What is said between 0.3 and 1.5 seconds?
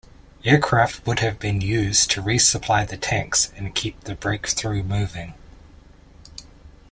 Aircraft would have